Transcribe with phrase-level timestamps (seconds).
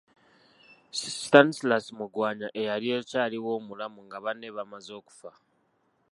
[1.19, 5.31] Stanislas Mugwanya eyali akyaliwo omulamu nga banne bamaze okufa.